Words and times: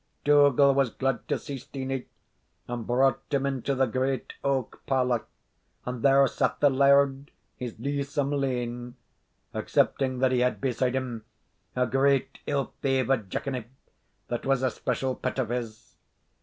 Dougal 0.23 0.73
was 0.73 0.89
glad 0.89 1.27
to 1.27 1.37
see 1.37 1.59
Steenie, 1.59 2.07
and 2.67 2.87
brought 2.87 3.21
him 3.29 3.45
into 3.45 3.75
the 3.75 3.85
great 3.85 4.33
oak 4.43 4.81
parlour; 4.87 5.27
and 5.85 6.01
there 6.01 6.27
sat 6.27 6.59
the 6.59 6.71
laird 6.71 7.29
his 7.55 7.77
leesome 7.77 8.31
lane, 8.31 8.95
excepting 9.53 10.17
that 10.17 10.31
he 10.31 10.39
had 10.39 10.59
beside 10.59 10.95
him 10.95 11.23
a 11.75 11.85
great, 11.85 12.39
ill 12.47 12.73
favoured 12.81 13.29
jackanape 13.29 13.69
that 14.27 14.43
was 14.43 14.63
a 14.63 14.71
special 14.71 15.15
pet 15.15 15.37
of 15.37 15.49
his. 15.49 15.93